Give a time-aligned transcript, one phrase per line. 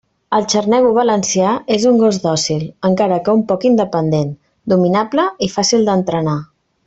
[0.35, 4.33] El xarnego valencià és un gos dòcil, encara que un poc independent,
[4.75, 6.37] dominable i fàcil d'entrenar.